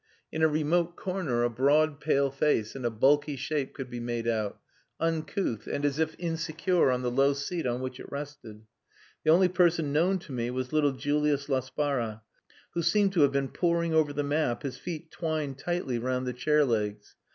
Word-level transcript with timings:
In 0.31 0.41
a 0.41 0.47
remote 0.47 0.95
corner 0.95 1.43
a 1.43 1.49
broad, 1.51 1.99
pale 1.99 2.31
face 2.31 2.75
and 2.75 2.87
a 2.87 2.89
bulky 2.89 3.35
shape 3.35 3.75
could 3.75 3.87
be 3.91 3.99
made 3.99 4.27
out, 4.27 4.59
uncouth, 4.99 5.67
and 5.67 5.85
as 5.85 5.99
if 5.99 6.15
insecure 6.19 6.89
on 6.89 7.03
the 7.03 7.11
low 7.11 7.33
seat 7.33 7.67
on 7.67 7.81
which 7.81 7.99
it 7.99 8.11
rested. 8.11 8.63
The 9.23 9.29
only 9.29 9.47
person 9.47 9.93
known 9.93 10.17
to 10.21 10.31
me 10.31 10.49
was 10.49 10.73
little 10.73 10.93
Julius 10.93 11.49
Laspara, 11.49 12.23
who 12.73 12.81
seemed 12.81 13.13
to 13.13 13.21
have 13.21 13.31
been 13.31 13.49
poring 13.49 13.93
over 13.93 14.11
the 14.11 14.23
map, 14.23 14.63
his 14.63 14.75
feet 14.79 15.11
twined 15.11 15.59
tightly 15.59 15.99
round 15.99 16.25
the 16.25 16.33
chair 16.33 16.65
legs. 16.65 17.15